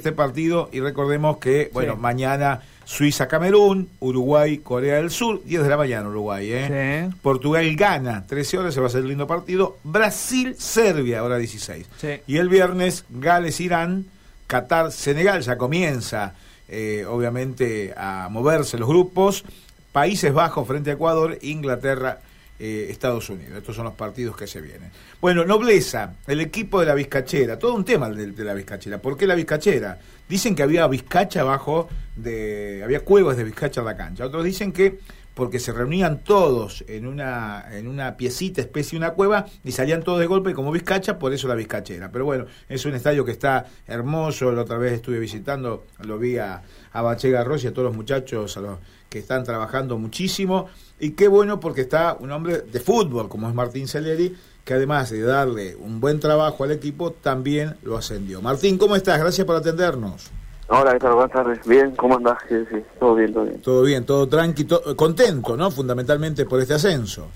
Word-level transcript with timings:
este 0.00 0.12
partido 0.12 0.70
y 0.70 0.78
recordemos 0.78 1.38
que, 1.38 1.70
bueno, 1.72 1.96
mañana 1.96 2.62
Suiza-Camerún, 2.84 3.88
Uruguay-Corea 3.98 4.94
del 4.98 5.10
Sur, 5.10 5.42
10 5.42 5.64
de 5.64 5.68
la 5.68 5.76
mañana 5.76 6.08
Uruguay, 6.08 6.52
¿eh? 6.52 7.10
Portugal 7.20 7.74
gana, 7.74 8.24
13 8.24 8.58
horas, 8.58 8.74
se 8.74 8.78
va 8.78 8.86
a 8.86 8.90
hacer 8.90 9.02
lindo 9.02 9.26
partido. 9.26 9.76
Brasil-Serbia, 9.82 11.24
hora 11.24 11.36
16. 11.36 11.88
Y 12.28 12.36
el 12.36 12.48
viernes, 12.48 13.06
Gales-Irán, 13.10 14.06
Qatar-Senegal, 14.46 15.42
ya 15.42 15.58
comienza, 15.58 16.34
eh, 16.68 17.04
obviamente, 17.04 17.92
a 17.96 18.28
moverse 18.30 18.78
los 18.78 18.88
grupos. 18.88 19.44
Países 19.90 20.32
Bajos 20.32 20.68
frente 20.68 20.90
a 20.90 20.92
Ecuador, 20.92 21.40
Inglaterra 21.42 22.20
eh, 22.58 22.88
Estados 22.90 23.30
Unidos. 23.30 23.58
Estos 23.58 23.76
son 23.76 23.84
los 23.84 23.94
partidos 23.94 24.36
que 24.36 24.46
se 24.46 24.60
vienen. 24.60 24.90
Bueno, 25.20 25.44
Nobleza, 25.44 26.14
el 26.26 26.40
equipo 26.40 26.80
de 26.80 26.86
la 26.86 26.94
Vizcachera, 26.94 27.58
todo 27.58 27.74
un 27.74 27.84
tema 27.84 28.10
de, 28.10 28.44
la 28.44 28.54
Vizcachera. 28.54 29.00
¿Por 29.00 29.16
qué 29.16 29.26
la 29.26 29.34
Vizcachera? 29.34 29.98
Dicen 30.28 30.54
que 30.54 30.62
había 30.62 30.86
Vizcacha 30.88 31.42
abajo, 31.42 31.88
de, 32.16 32.82
había 32.82 33.00
cuevas 33.00 33.36
de 33.36 33.44
Vizcacha 33.44 33.80
en 33.80 33.86
la 33.86 33.96
cancha. 33.96 34.26
Otros 34.26 34.44
dicen 34.44 34.72
que 34.72 34.98
porque 35.38 35.60
se 35.60 35.72
reunían 35.72 36.24
todos 36.24 36.84
en 36.88 37.06
una, 37.06 37.64
en 37.70 37.86
una 37.86 38.16
piecita, 38.16 38.60
especie 38.60 38.98
de 38.98 39.06
una 39.06 39.14
cueva, 39.14 39.46
y 39.62 39.70
salían 39.70 40.02
todos 40.02 40.18
de 40.18 40.26
golpe 40.26 40.52
como 40.52 40.72
Vizcacha, 40.72 41.16
por 41.16 41.32
eso 41.32 41.46
la 41.46 41.54
Vizcachera. 41.54 42.10
Pero 42.10 42.24
bueno, 42.24 42.46
es 42.68 42.84
un 42.86 42.94
estadio 42.96 43.24
que 43.24 43.30
está 43.30 43.64
hermoso, 43.86 44.50
la 44.50 44.62
otra 44.62 44.78
vez 44.78 44.94
estuve 44.94 45.20
visitando, 45.20 45.86
lo 46.00 46.18
vi 46.18 46.38
a, 46.38 46.60
a 46.90 47.02
Bachega 47.02 47.44
Rossi, 47.44 47.68
a 47.68 47.72
todos 47.72 47.86
los 47.86 47.94
muchachos 47.94 48.56
a 48.56 48.60
los 48.60 48.78
que 49.08 49.20
están 49.20 49.44
trabajando 49.44 49.96
muchísimo, 49.96 50.66
y 50.98 51.10
qué 51.10 51.28
bueno 51.28 51.60
porque 51.60 51.82
está 51.82 52.16
un 52.18 52.32
hombre 52.32 52.62
de 52.62 52.80
fútbol 52.80 53.28
como 53.28 53.48
es 53.48 53.54
Martín 53.54 53.86
Celeri, 53.86 54.36
que 54.64 54.74
además 54.74 55.08
de 55.10 55.22
darle 55.22 55.76
un 55.76 56.00
buen 56.00 56.18
trabajo 56.18 56.64
al 56.64 56.72
equipo, 56.72 57.12
también 57.12 57.76
lo 57.84 57.96
ascendió. 57.96 58.42
Martín, 58.42 58.76
¿cómo 58.76 58.96
estás? 58.96 59.20
Gracias 59.20 59.46
por 59.46 59.54
atendernos. 59.54 60.32
Hola, 60.70 60.92
¿qué 60.92 60.98
tal? 60.98 61.14
Buenas 61.14 61.32
tardes. 61.32 61.66
Bien, 61.66 61.96
¿cómo 61.96 62.16
andás? 62.16 62.36
Sí, 62.46 62.56
sí, 62.70 62.76
todo 63.00 63.14
bien, 63.14 63.32
todo 63.32 63.44
bien. 63.44 63.62
Todo 63.62 63.82
bien, 63.82 64.04
todo 64.04 64.28
tranquilo, 64.28 64.82
contento, 64.96 65.56
¿no? 65.56 65.70
Fundamentalmente 65.70 66.44
por 66.44 66.60
este 66.60 66.74
ascenso. 66.74 67.28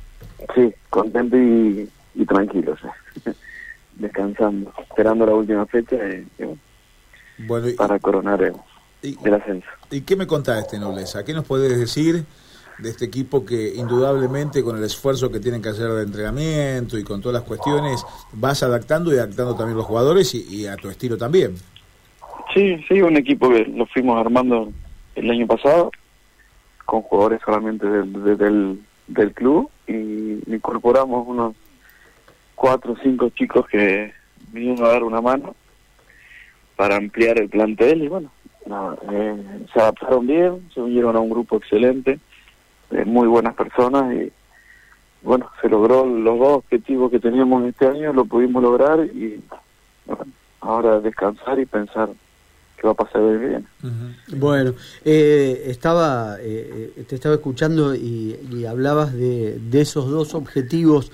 Sí, 0.55 0.71
contento 0.91 1.39
y, 1.39 1.89
tranquilo, 2.27 2.77
sí. 2.77 3.31
descansando, 3.97 4.75
esperando 4.83 5.25
la 5.25 5.35
última 5.35 5.65
fecha 5.65 5.97
y, 5.97 6.27
bueno, 7.47 7.69
para 7.75 7.99
coronar 7.99 8.43
el, 8.43 9.35
ascenso. 9.35 9.67
¿Y 9.91 10.03
qué 10.03 10.15
me 10.15 10.27
este 10.59 10.79
Nobleza? 10.79 11.25
¿Qué 11.25 11.33
nos 11.33 11.47
puedes 11.47 11.79
decir 11.79 12.27
de 12.79 12.91
este 12.91 13.07
equipo 13.07 13.47
que 13.47 13.75
indudablemente 13.75 14.63
con 14.63 14.77
el 14.77 14.85
esfuerzo 14.85 15.31
que 15.31 15.41
tienen 15.41 15.63
que 15.63 15.71
hacer 15.71 15.89
de 15.89 16.03
entrenamiento 16.03 16.99
y 16.99 17.05
con 17.05 17.23
todas 17.23 17.41
las 17.41 17.49
cuestiones 17.49 18.05
vas 18.33 18.63
adaptando 18.63 19.11
y 19.11 19.17
adaptando 19.17 19.55
también 19.55 19.79
los 19.79 19.87
jugadores 19.87 20.35
y 20.35 20.67
a 20.67 20.77
tu 20.77 20.91
estilo 20.91 21.17
también? 21.17 21.57
Sí, 22.55 22.77
sí, 22.87 23.01
un 23.01 23.17
equipo 23.17 23.49
que 23.49 23.65
lo 23.65 23.87
fuimos 23.87 24.19
armando 24.19 24.71
el 25.15 25.31
año 25.31 25.47
pasado, 25.47 25.91
con 26.85 27.01
jugadores 27.01 27.41
solamente 27.43 27.87
del, 27.87 28.79
del, 29.07 29.33
club, 29.33 29.71
y 29.87 30.39
incorporamos 30.53 31.27
unos 31.27 31.55
cuatro 32.55 32.93
o 32.93 32.97
cinco 33.03 33.31
chicos 33.31 33.67
que 33.69 34.13
vinieron 34.49 34.85
a 34.85 34.89
dar 34.89 35.03
una 35.03 35.23
mano 35.23 35.55
para 36.77 36.97
ampliar 36.97 37.39
el 37.39 37.49
plantel 37.49 38.03
y 38.03 38.09
bueno, 38.09 38.31
eh, 39.11 39.67
se 39.73 39.81
adaptaron 39.81 40.27
bien, 40.27 40.69
se 40.75 40.81
unieron 40.81 41.17
a 41.17 41.21
un 41.21 41.31
grupo 41.31 41.57
excelente, 41.57 42.19
de 42.91 43.05
muy 43.07 43.29
buenas 43.29 43.55
personas 43.55 44.13
y 44.13 44.31
bueno, 45.23 45.51
se 45.63 45.71
logró 45.71 46.05
los 46.05 46.39
dos 46.39 46.59
objetivos 46.59 47.11
que 47.11 47.19
teníamos 47.19 47.65
este 47.65 47.87
año, 47.87 48.13
lo 48.13 48.27
pudimos 48.27 48.63
lograr 48.63 49.07
y 49.07 49.43
bueno, 50.05 50.27
ahora 50.61 51.01
descansar 51.01 51.59
y 51.59 51.65
pensar 51.65 52.11
va 52.87 52.93
a 52.93 52.95
pasar 52.95 53.39
bien. 53.39 53.67
Bueno, 54.29 54.75
eh, 55.05 55.65
estaba, 55.67 56.37
eh, 56.41 56.93
eh, 56.97 57.05
te 57.07 57.15
estaba 57.15 57.37
escuchando 57.37 57.95
y, 57.95 58.65
hablabas 58.69 59.13
de, 59.13 59.59
esos 59.73 60.11
dos 60.11 60.35
objetivos. 60.35 61.13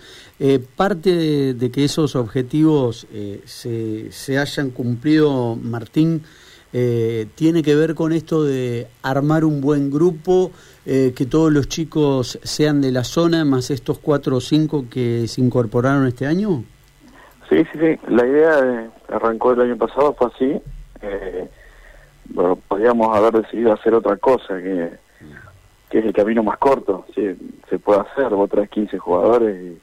parte 0.77 1.55
de, 1.55 1.71
que 1.71 1.85
esos 1.85 2.15
objetivos 2.17 3.07
se, 3.45 4.13
se, 4.13 4.39
hayan 4.39 4.71
cumplido, 4.71 5.57
Martín, 5.57 6.23
tiene 6.71 7.63
que 7.63 7.75
ver 7.75 7.95
con 7.95 8.13
esto 8.13 8.45
de 8.45 8.87
armar 9.03 9.45
un 9.45 9.61
buen 9.61 9.91
grupo, 9.91 10.53
que 10.85 11.27
todos 11.29 11.53
los 11.53 11.69
chicos 11.69 12.39
sean 12.43 12.81
de 12.81 12.93
la 12.93 13.05
zona, 13.05 13.45
más 13.45 13.71
estos 13.71 13.99
cuatro 13.99 14.37
o 14.37 14.41
cinco 14.41 14.85
que 14.91 15.27
se 15.29 15.41
incorporaron 15.41 16.07
este 16.07 16.27
año. 16.27 16.65
Sí, 17.49 17.65
sí, 17.73 17.79
sí. 17.79 17.99
La 18.09 18.27
idea 18.27 18.91
arrancó 19.09 19.53
el 19.53 19.63
año 19.63 19.77
pasado, 19.77 20.15
fue 20.15 20.29
así. 20.35 20.63
Eh, 21.01 21.49
bueno, 22.29 22.57
podríamos 22.57 23.17
haber 23.17 23.43
decidido 23.43 23.73
hacer 23.73 23.95
otra 23.95 24.17
cosa, 24.17 24.57
que, 24.59 24.91
que 25.91 25.99
es 25.99 26.05
el 26.05 26.13
camino 26.13 26.43
más 26.43 26.59
corto. 26.59 27.07
¿sí? 27.15 27.37
Se 27.69 27.79
puede 27.79 28.01
hacer, 28.01 28.29
vos 28.31 28.51
traes 28.51 28.69
15 28.71 28.99
jugadores 28.99 29.57
y, 29.63 29.79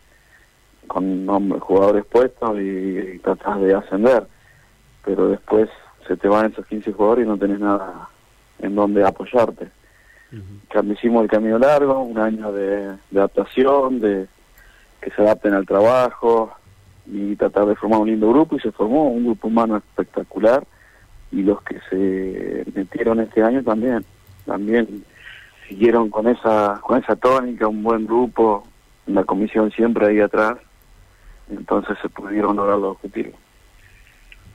con 0.88 1.26
nombres, 1.26 1.62
jugadores 1.62 2.06
puestos 2.06 2.58
y, 2.60 3.20
tratas 3.20 3.60
de 3.62 3.74
ascender, 3.74 4.28
pero 5.04 5.30
después 5.30 5.70
se 6.08 6.16
te 6.16 6.28
van 6.28 6.52
esos 6.52 6.66
15 6.68 6.94
jugadores 6.94 7.26
y 7.26 7.30
no 7.30 7.38
tenés 7.38 7.60
nada 7.60 8.10
en 8.60 8.76
donde 8.76 9.04
apoyarte. 9.04 9.70
hicimos 10.94 11.24
el 11.24 11.30
camino 11.30 11.58
largo, 11.58 12.00
un 12.02 12.20
año 12.20 12.52
de, 12.52 12.96
de 13.10 13.20
adaptación, 13.20 14.00
de 14.00 14.28
que 15.02 15.12
se 15.12 15.22
adapten 15.22 15.54
al 15.54 15.66
trabajo 15.66 16.52
y 17.08 17.36
tratar 17.36 17.66
de 17.66 17.76
formar 17.76 18.00
un 18.00 18.10
lindo 18.10 18.30
grupo 18.30 18.56
y 18.56 18.60
se 18.60 18.72
formó 18.72 19.10
un 19.10 19.26
grupo 19.26 19.48
humano 19.48 19.78
espectacular 19.78 20.66
y 21.36 21.44
los 21.44 21.62
que 21.64 21.80
se 21.90 22.66
metieron 22.74 23.20
este 23.20 23.44
año 23.44 23.62
también, 23.62 24.06
también 24.46 25.04
siguieron 25.68 26.10
con 26.10 26.28
esa, 26.28 26.80
con 26.82 26.98
esa 27.04 27.16
tónica, 27.18 27.68
un 27.68 27.84
buen 27.84 28.06
grupo, 28.06 28.64
la 29.06 29.26
comisión 29.26 29.70
siempre 29.72 30.08
ahí 30.08 30.22
atrás, 30.22 30.58
entonces 31.50 31.98
se 32.02 32.08
pudieron 32.08 32.56
lograr 32.56 32.80
los 32.80 32.92
objetivos. 32.92 33.34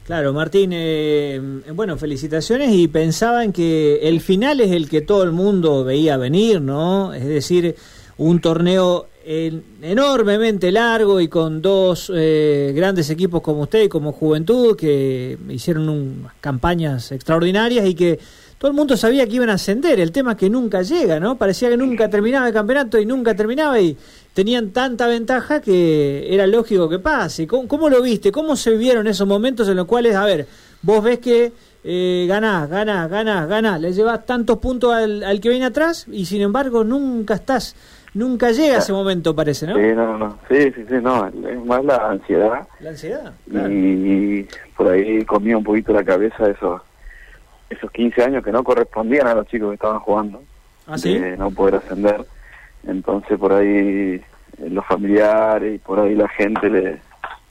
Claro, 0.06 0.32
Martín, 0.32 0.70
eh, 0.72 1.38
bueno, 1.74 1.98
felicitaciones 1.98 2.72
y 2.72 2.88
pensaban 2.88 3.52
que 3.52 4.08
el 4.08 4.20
final 4.20 4.60
es 4.60 4.70
el 4.72 4.88
que 4.88 5.02
todo 5.02 5.22
el 5.22 5.32
mundo 5.32 5.84
veía 5.84 6.16
venir, 6.16 6.62
¿no? 6.62 7.12
Es 7.12 7.26
decir, 7.26 7.76
un 8.16 8.40
torneo 8.40 9.09
enormemente 9.24 10.72
largo 10.72 11.20
y 11.20 11.28
con 11.28 11.60
dos 11.60 12.10
eh, 12.14 12.72
grandes 12.74 13.10
equipos 13.10 13.42
como 13.42 13.62
usted 13.62 13.82
y 13.82 13.88
como 13.88 14.12
Juventud 14.12 14.76
que 14.76 15.36
hicieron 15.48 15.88
unas 15.88 16.32
campañas 16.40 17.12
extraordinarias 17.12 17.86
y 17.86 17.94
que 17.94 18.18
todo 18.56 18.70
el 18.70 18.76
mundo 18.76 18.96
sabía 18.96 19.26
que 19.26 19.36
iban 19.36 19.50
a 19.50 19.54
ascender. 19.54 20.00
El 20.00 20.12
tema 20.12 20.32
es 20.32 20.38
que 20.38 20.50
nunca 20.50 20.82
llega, 20.82 21.18
¿no? 21.18 21.36
Parecía 21.36 21.70
que 21.70 21.76
nunca 21.76 22.10
terminaba 22.10 22.48
el 22.48 22.52
campeonato 22.52 22.98
y 22.98 23.06
nunca 23.06 23.34
terminaba 23.34 23.80
y 23.80 23.96
tenían 24.34 24.70
tanta 24.70 25.06
ventaja 25.06 25.60
que 25.60 26.26
era 26.32 26.46
lógico 26.46 26.88
que 26.88 26.98
pase. 26.98 27.46
¿Cómo, 27.46 27.88
lo 27.88 28.02
viste? 28.02 28.30
¿Cómo 28.30 28.56
se 28.56 28.70
vivieron 28.72 29.06
esos 29.06 29.26
momentos 29.26 29.68
en 29.68 29.76
los 29.76 29.86
cuales, 29.86 30.14
a 30.14 30.24
ver, 30.24 30.46
vos 30.82 31.02
ves 31.02 31.20
que 31.20 31.52
eh, 31.84 32.26
ganás, 32.28 32.68
ganás, 32.68 33.08
ganás, 33.08 33.48
ganás, 33.48 33.80
le 33.80 33.94
llevas 33.94 34.26
tantos 34.26 34.58
puntos 34.58 34.92
al, 34.92 35.22
al 35.22 35.40
que 35.40 35.48
viene 35.48 35.64
atrás 35.64 36.06
y 36.12 36.26
sin 36.26 36.42
embargo 36.42 36.84
nunca 36.84 37.34
estás 37.34 37.74
nunca 38.14 38.50
llega 38.50 38.78
ese 38.78 38.92
momento, 38.92 39.34
parece, 39.34 39.66
¿no? 39.66 39.76
Sí, 39.76 39.94
no, 39.94 40.18
no, 40.18 40.38
sí, 40.48 40.72
sí, 40.72 40.84
sí, 40.88 40.94
no, 41.02 41.26
es 41.26 41.64
más 41.64 41.84
la 41.84 42.08
ansiedad. 42.08 42.68
La 42.80 42.90
ansiedad, 42.90 43.32
Y, 43.48 44.42
por 44.76 44.88
ahí 44.88 45.24
comía 45.24 45.56
un 45.56 45.64
poquito 45.64 45.92
la 45.92 46.04
cabeza 46.04 46.48
esos, 46.48 46.82
esos 47.68 47.90
15 47.90 48.22
años 48.22 48.44
que 48.44 48.52
no 48.52 48.64
correspondían 48.64 49.26
a 49.26 49.34
los 49.34 49.46
chicos 49.46 49.68
que 49.68 49.74
estaban 49.74 50.00
jugando. 50.00 50.42
¿Ah, 50.86 50.98
sí? 50.98 51.18
De 51.18 51.36
no 51.36 51.50
poder 51.50 51.76
ascender. 51.76 52.24
Entonces 52.86 53.38
por 53.38 53.52
ahí 53.52 53.68
eh, 54.58 54.70
los 54.70 54.84
familiares 54.86 55.74
y 55.74 55.78
por 55.78 56.00
ahí 56.00 56.14
la 56.14 56.28
gente 56.28 56.68
le, 56.70 57.00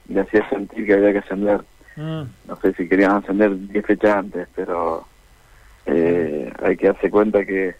le 0.08 0.20
hacía 0.20 0.48
sentir 0.50 0.86
que 0.86 0.94
había 0.94 1.12
que 1.12 1.18
ascender. 1.18 1.60
Mm. 1.96 2.22
No 2.48 2.56
sé 2.60 2.72
si 2.74 2.88
querían 2.88 3.12
ascender 3.12 3.56
10 3.68 3.86
fechas 3.86 4.16
antes, 4.16 4.48
pero 4.54 5.06
eh, 5.86 6.52
hay 6.62 6.76
que 6.76 6.88
darse 6.88 7.10
cuenta 7.10 7.44
que, 7.44 7.74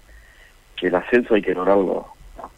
que 0.77 0.87
el 0.87 0.95
ascenso 0.95 1.35
hay 1.35 1.43
que 1.43 1.55
lograrlo 1.55 2.07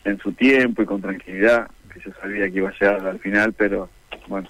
en 0.04 0.18
su 0.18 0.32
tiempo 0.32 0.82
y 0.82 0.86
con 0.86 1.00
tranquilidad, 1.00 1.70
que 1.92 2.00
yo 2.00 2.10
sabía 2.20 2.50
que 2.50 2.58
iba 2.58 2.70
a 2.70 2.72
llegar 2.72 3.06
al 3.06 3.18
final, 3.18 3.52
pero 3.52 3.88
bueno, 4.28 4.48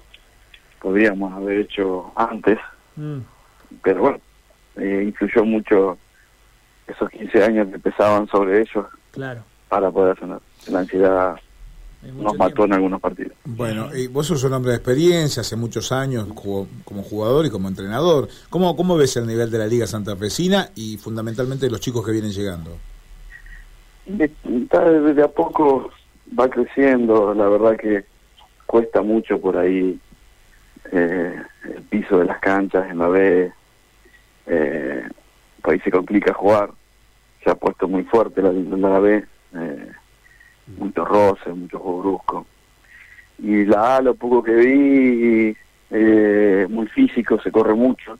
podríamos 0.81 1.33
haber 1.33 1.59
hecho 1.59 2.11
antes. 2.15 2.57
Mm. 2.95 3.19
Pero 3.83 4.01
bueno, 4.01 4.19
eh, 4.77 5.03
influyó 5.07 5.45
mucho 5.45 5.97
esos 6.87 7.09
15 7.09 7.43
años 7.43 7.67
que 7.69 7.79
pesaban 7.79 8.27
sobre 8.27 8.61
ellos 8.61 8.85
claro. 9.11 9.43
para 9.69 9.89
poder 9.91 10.17
hacer 10.17 10.29
la 10.67 10.79
ansiedad 10.79 11.35
nos 12.11 12.37
mató 12.37 12.65
en 12.65 12.73
algunos 12.73 12.99
partidos. 12.99 13.33
Bueno, 13.45 13.95
y 13.95 14.07
vos 14.07 14.27
sos 14.27 14.43
un 14.43 14.53
hombre 14.53 14.71
de 14.71 14.77
experiencia, 14.77 15.41
hace 15.41 15.55
muchos 15.55 15.91
años 15.91 16.27
como 16.33 17.03
jugador 17.03 17.45
y 17.45 17.49
como 17.49 17.67
entrenador. 17.69 18.27
¿Cómo, 18.49 18.75
¿Cómo 18.75 18.97
ves 18.97 19.15
el 19.17 19.25
nivel 19.25 19.49
de 19.49 19.57
la 19.57 19.67
Liga 19.67 19.87
Santa 19.87 20.15
Fecina 20.15 20.69
y 20.75 20.97
fundamentalmente 20.97 21.69
los 21.69 21.79
chicos 21.79 22.05
que 22.05 22.11
vienen 22.11 22.31
llegando? 22.31 22.77
Desde 24.05 25.23
a 25.23 25.27
poco 25.27 25.91
va 26.37 26.49
creciendo, 26.49 27.33
la 27.33 27.47
verdad 27.47 27.77
que 27.77 28.05
cuesta 28.65 29.01
mucho 29.01 29.39
por 29.39 29.57
ahí 29.57 29.99
eh, 30.91 31.41
el 31.63 31.81
piso 31.83 32.19
de 32.19 32.25
las 32.25 32.39
canchas 32.39 32.89
en 32.89 32.97
la 32.97 33.07
B, 33.07 33.51
eh, 34.47 35.03
ahí 35.63 35.79
se 35.79 35.91
complica 35.91 36.33
jugar, 36.33 36.71
se 37.43 37.49
ha 37.49 37.55
puesto 37.55 37.87
muy 37.87 38.03
fuerte 38.03 38.41
la, 38.41 38.51
la 38.51 38.99
B, 38.99 39.25
eh, 39.55 39.91
muchos 40.77 41.07
roces, 41.07 41.55
muchos 41.55 41.81
juegos 41.81 42.03
bruscos. 42.03 42.47
Y 43.39 43.65
la 43.65 43.97
A, 43.97 44.01
lo 44.01 44.15
poco 44.15 44.43
que 44.43 44.53
vi, 44.53 45.57
eh, 45.91 46.67
muy 46.69 46.87
físico, 46.87 47.39
se 47.41 47.51
corre 47.51 47.73
mucho, 47.73 48.17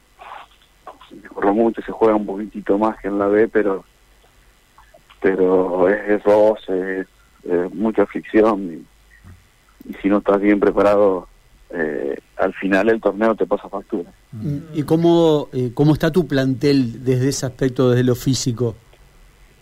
se 1.10 1.28
corre 1.30 1.52
mucho, 1.52 1.82
se 1.82 1.92
juega 1.92 2.16
un 2.16 2.26
poquitito 2.26 2.78
más 2.78 2.98
que 3.00 3.08
en 3.08 3.20
la 3.20 3.28
B, 3.28 3.48
pero 3.48 3.86
pero 5.24 5.90
es, 5.90 6.10
es 6.10 6.24
roce, 6.24 7.00
es, 7.02 7.74
mucha 7.74 8.06
fricción 8.06 8.86
y, 9.86 9.90
y 9.90 9.94
si 9.96 10.08
no 10.10 10.20
estás 10.20 10.40
bien 10.40 10.60
preparado 10.60 11.28
eh, 11.76 12.16
al 12.38 12.54
final 12.54 12.88
el 12.90 13.02
torneo 13.02 13.34
te 13.36 13.48
pasa 13.48 13.68
factura. 13.68 14.12
¿Y 14.74 14.84
cómo, 14.84 15.50
eh, 15.54 15.72
cómo 15.74 15.94
está 15.94 16.12
tu 16.12 16.28
plantel 16.28 17.04
desde 17.04 17.30
ese 17.30 17.48
aspecto, 17.48 17.90
desde 17.90 18.04
lo 18.04 18.14
físico? 18.14 18.76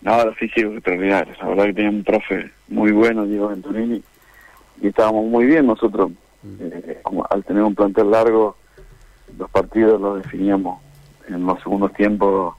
No, 0.01 0.25
lo 0.25 0.33
físico 0.33 0.71
es 0.71 0.77
extraordinario. 0.77 1.33
La 1.39 1.47
verdad 1.47 1.65
que 1.65 1.73
tenía 1.73 1.89
un 1.89 2.03
profe 2.03 2.51
muy 2.67 2.91
bueno, 2.91 3.25
Diego 3.25 3.47
Venturini, 3.47 4.03
y 4.81 4.87
estábamos 4.87 5.25
muy 5.25 5.45
bien 5.45 5.67
nosotros. 5.67 6.11
Eh, 6.59 6.99
como 7.03 7.25
al 7.29 7.45
tener 7.45 7.63
un 7.63 7.75
plantel 7.75 8.11
largo, 8.11 8.57
los 9.37 9.49
partidos 9.49 10.01
los 10.01 10.21
definíamos 10.21 10.81
en 11.29 11.45
los 11.45 11.61
segundos 11.61 11.93
tiempos. 11.93 12.55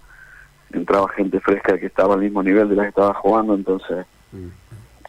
Entraba 0.72 1.08
gente 1.10 1.40
fresca 1.40 1.78
que 1.78 1.86
estaba 1.86 2.14
al 2.14 2.20
mismo 2.20 2.42
nivel 2.42 2.68
de 2.68 2.76
la 2.76 2.82
que 2.82 2.88
estaba 2.90 3.14
jugando, 3.14 3.54
entonces 3.54 4.06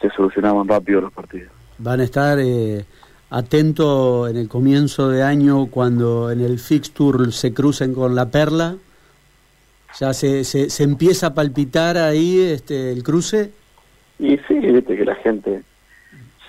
se 0.02 0.10
solucionaban 0.12 0.68
rápido 0.68 1.02
los 1.02 1.14
partidos. 1.14 1.52
Van 1.78 2.00
a 2.00 2.04
estar 2.04 2.38
eh, 2.40 2.86
atento 3.30 4.28
en 4.28 4.38
el 4.38 4.48
comienzo 4.48 5.10
de 5.10 5.24
año 5.24 5.66
cuando 5.68 6.30
en 6.30 6.42
el 6.42 6.60
fixture 6.60 7.32
se 7.32 7.54
crucen 7.54 7.94
con 7.94 8.14
la 8.14 8.30
perla? 8.30 8.76
¿Ya 10.00 10.14
se, 10.14 10.44
se, 10.44 10.70
se 10.70 10.84
empieza 10.84 11.28
a 11.28 11.34
palpitar 11.34 11.98
ahí 11.98 12.40
este, 12.40 12.92
el 12.92 13.04
cruce? 13.04 13.52
Y 14.20 14.38
sí, 14.48 14.56
viste 14.60 14.96
que 14.96 15.06
la 15.06 15.16
gente 15.16 15.64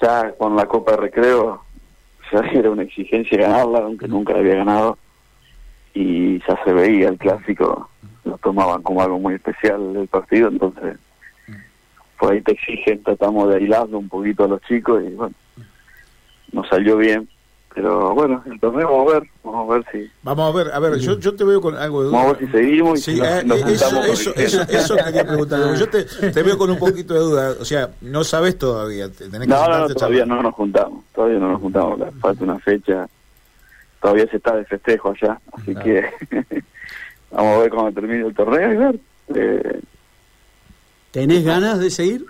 ya 0.00 0.32
con 0.32 0.56
la 0.56 0.66
Copa 0.66 0.93
de 0.93 0.99
Recreo 0.99 1.62
ya 2.32 2.40
era 2.52 2.70
una 2.70 2.82
exigencia 2.82 3.38
ganarla, 3.38 3.78
aunque 3.78 4.06
nunca 4.06 4.34
la 4.34 4.40
había 4.40 4.56
ganado, 4.56 4.99
y 5.94 6.38
ya 6.40 6.58
se 6.64 6.72
veía 6.72 7.08
el 7.08 7.19
clásico, 7.19 7.88
lo 8.35 8.39
tomaban 8.39 8.83
como 8.83 9.03
algo 9.03 9.19
muy 9.19 9.35
especial 9.35 9.97
el 9.97 10.09
partido, 10.09 10.49
entonces 10.49 10.97
por 12.19 12.33
ahí 12.33 12.41
te 12.43 12.53
exigen, 12.53 13.03
tratamos 13.03 13.49
de 13.49 13.57
aislarlo 13.57 13.99
un 13.99 14.09
poquito 14.09 14.45
a 14.45 14.49
los 14.49 14.61
chicos 14.63 15.03
y 15.05 15.11
bueno, 15.15 15.35
nos 16.53 16.69
salió 16.69 16.97
bien. 16.97 17.29
Pero 17.75 18.15
bueno, 18.15 18.41
el 18.47 18.61
torneo 18.61 18.89
vamos 18.89 19.13
a 19.13 19.19
ver, 19.19 19.29
vamos 19.43 19.69
a 19.69 19.75
ver 19.75 19.85
si... 19.91 20.11
Vamos 20.23 20.49
a 20.49 20.57
ver, 20.57 20.73
a 20.73 20.79
ver, 20.79 20.97
yo, 21.01 21.19
yo 21.19 21.35
te 21.35 21.43
veo 21.43 21.61
con 21.61 21.75
algo 21.75 22.03
de 22.03 22.09
duda. 22.09 22.19
Vamos 22.19 22.37
a 22.37 22.39
ver 22.39 22.47
si 22.47 22.57
seguimos 22.57 23.01
y 23.01 23.03
sí, 23.03 23.21
eh, 23.21 23.43
eso, 23.67 24.05
eso, 24.05 24.35
eso, 24.37 24.63
eso, 24.63 24.97
quería 24.97 25.27
preguntar. 25.27 25.75
Yo 25.75 25.89
te, 25.89 26.05
te, 26.05 26.43
veo 26.45 26.57
con 26.57 26.71
un 26.71 26.79
poquito 26.79 27.15
de 27.15 27.21
duda, 27.21 27.57
o 27.61 27.65
sea, 27.65 27.91
no 28.01 28.23
sabes 28.23 28.57
todavía. 28.57 29.11
Tenés 29.11 29.41
que 29.41 29.47
no, 29.49 29.69
no, 29.69 29.89
todavía 29.89 30.25
no 30.25 30.41
nos 30.41 30.55
juntamos, 30.55 31.03
todavía 31.13 31.41
no 31.41 31.49
nos 31.49 31.61
juntamos, 31.61 32.01
falta 32.21 32.45
una 32.45 32.61
fecha, 32.61 33.09
todavía 34.01 34.29
se 34.29 34.37
está 34.37 34.55
de 34.55 34.65
festejo 34.67 35.11
allá, 35.11 35.41
así 35.53 35.75
que 35.75 36.05
vamos 37.31 37.56
a 37.56 37.59
ver 37.59 37.71
cuando 37.71 37.93
termine 37.93 38.26
el 38.26 38.35
torneo 38.35 38.73
y 38.73 38.76
ver. 38.76 39.00
Eh, 39.35 39.81
¿Tenés 41.11 41.44
ganas 41.44 41.79
de 41.79 41.91
seguir? 41.91 42.26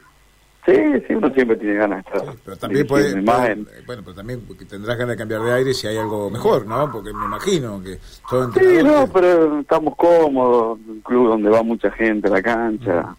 Sí, 0.67 0.73
sí, 1.07 1.15
uno 1.15 1.29
siempre 1.31 1.57
tiene 1.57 1.75
ganas 1.75 2.05
de 2.05 2.11
estar. 2.19 2.37
pero 2.43 2.57
también 2.57 2.87
puede, 2.87 3.21
bueno, 3.21 4.03
pero 4.03 4.15
también 4.15 4.41
tendrás 4.69 4.97
ganas 4.97 5.11
de 5.11 5.19
cambiar 5.19 5.43
de 5.43 5.53
aire 5.53 5.75
si 5.75 5.87
hay 5.87 5.99
algo 5.99 6.31
mejor, 6.31 6.67
¿no? 6.67 6.91
Porque 6.91 7.13
me 7.13 7.25
imagino 7.27 7.83
que 7.83 7.99
todo 8.31 8.51
Sí, 8.53 8.83
no, 8.83 9.07
pero 9.13 9.61
estamos 9.61 9.95
cómodos, 9.97 10.79
un 10.89 11.01
club 11.03 11.29
donde 11.29 11.51
va 11.51 11.63
mucha 11.63 11.91
gente 11.91 12.29
a 12.29 12.31
la 12.31 12.43
cancha. 12.43 13.15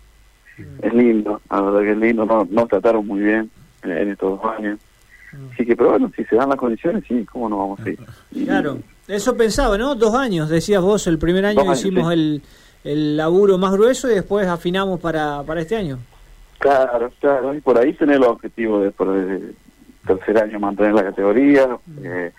Es 0.82 0.94
lindo, 0.94 1.40
la 1.52 1.62
verdad 1.62 1.80
que 1.82 1.92
es 1.92 1.98
lindo, 1.98 2.26
nos, 2.26 2.50
nos 2.50 2.68
trataron 2.68 3.06
muy 3.06 3.20
bien 3.20 3.52
en 3.84 4.10
estos 4.10 4.42
dos 4.42 4.52
años. 4.58 4.80
Así 5.54 5.66
que, 5.66 5.76
pero 5.76 5.92
bueno, 5.92 6.12
si 6.16 6.24
se 6.26 6.36
dan 6.36 6.50
las 6.50 6.58
condiciones, 6.58 7.04
sí, 7.08 7.26
¿cómo 7.32 7.50
no 7.50 7.58
vamos 7.58 7.80
a 7.82 7.90
ir? 7.90 8.00
Claro, 8.46 8.80
eso 9.08 9.38
pensaba, 9.38 9.78
¿no? 9.78 9.96
Dos 9.96 10.16
años, 10.16 10.50
decías 10.50 10.82
vos, 10.82 11.08
el 11.08 11.18
primer 11.18 11.46
año 11.46 11.72
hicimos 11.72 12.12
el, 12.12 12.42
el 12.84 13.18
laburo 13.18 13.58
más 13.58 13.74
grueso 13.74 14.10
y 14.10 14.16
después 14.16 14.48
afinamos 14.48 15.00
para, 15.00 15.44
para 15.44 15.62
este 15.62 15.76
año. 15.76 16.00
Claro, 16.60 17.12
claro, 17.20 17.54
y 17.54 17.62
por 17.62 17.78
ahí 17.78 17.94
tener 17.94 18.16
el 18.18 18.24
objetivo 18.24 18.80
de 18.80 18.92
por 18.92 19.16
el 19.16 19.56
tercer 20.08 20.38
año 20.38 20.60
mantener 20.60 20.94
la 20.94 21.04
categoría, 21.04 21.78
eh, 22.02 22.32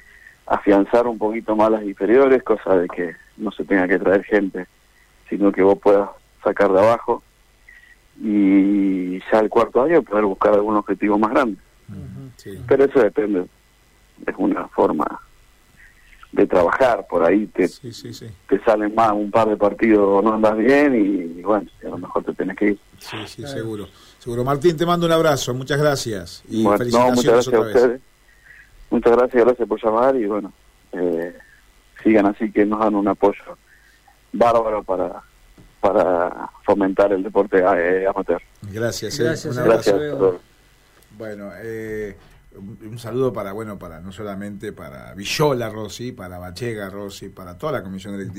afianzar 0.47 1.07
un 1.07 1.19
poquito 1.19 1.55
más 1.55 1.71
las 1.71 1.83
inferiores, 1.83 2.43
cosa 2.43 2.77
de 2.77 2.89
que 2.89 3.15
no 3.37 3.51
se 3.53 3.65
tenga 3.65 3.87
que 3.87 3.99
traer 3.99 4.25
gente, 4.25 4.67
sino 5.29 5.53
que 5.53 5.63
vos 5.63 5.79
puedas 5.79 6.09
sacar 6.43 6.73
de 6.73 6.79
abajo 6.79 7.23
y 8.21 9.19
ya 9.31 9.41
el 9.41 9.51
cuarto 9.51 9.83
año 9.83 10.03
poder 10.03 10.25
buscar 10.25 10.55
algún 10.55 10.77
objetivo 10.77 11.19
más 11.19 11.31
grande. 11.31 11.59
sí. 12.37 12.59
Pero 12.67 12.85
eso 12.85 13.01
depende, 13.01 13.47
es 14.27 14.35
una 14.39 14.67
forma 14.69 15.21
de 16.33 16.47
trabajar, 16.47 17.07
por 17.09 17.25
ahí 17.25 17.47
te, 17.47 17.69
te 17.69 18.65
salen 18.65 18.95
más 18.95 19.13
un 19.13 19.31
par 19.31 19.49
de 19.49 19.57
partidos, 19.57 20.23
no 20.23 20.35
andas 20.35 20.57
bien 20.57 20.95
y, 20.95 21.43
bueno, 21.43 21.69
a 21.85 21.89
lo 21.89 21.99
mejor 21.99 22.25
te 22.25 22.35
tenés 22.35 22.57
que 22.57 22.65
ir. 22.67 22.79
Sí, 22.99 23.17
sí, 23.27 23.47
seguro. 23.47 23.89
Seguro. 24.19 24.45
Martín, 24.45 24.77
te 24.77 24.85
mando 24.85 25.07
un 25.07 25.13
abrazo, 25.13 25.55
muchas 25.55 25.79
gracias. 25.79 26.43
Y 26.49 26.65
felicitaciones 26.65 26.93
no, 26.93 27.15
muchas 27.15 27.33
gracias 27.33 27.55
a 27.55 27.61
ustedes. 27.61 28.01
Muchas 28.91 29.17
gracias, 29.17 29.45
gracias 29.45 29.69
por 29.69 29.83
llamar 29.83 30.17
y 30.17 30.27
bueno, 30.27 30.53
eh, 30.93 31.37
sigan 32.03 32.27
así 32.27 32.51
que 32.51 32.65
nos 32.65 32.81
dan 32.81 32.95
un 32.95 33.09
apoyo 33.09 33.57
bárbaro 34.33 34.83
para 34.83 35.23
para 35.81 36.51
fomentar 36.65 37.13
el 37.13 37.23
deporte 37.23 37.59
eh, 37.59 38.07
amateur. 38.07 38.43
Gracias, 38.73 39.21
eh. 39.21 39.25
gracias, 39.25 39.57
un 39.57 39.65
gracias. 39.65 39.97
Bueno, 41.17 41.51
eh, 41.59 42.17
un 42.59 42.99
saludo 42.99 43.33
para, 43.33 43.53
bueno, 43.53 43.79
para 43.79 44.01
no 44.01 44.13
solamente 44.13 44.73
para 44.73 45.15
Villola 45.15 45.69
Rossi, 45.69 46.13
para 46.13 46.39
Bachega 46.39 46.89
Rossi, 46.91 47.29
para 47.29 47.59
toda 47.59 47.73
la 47.73 47.83
comisión 47.83 48.17
directiva. 48.17 48.37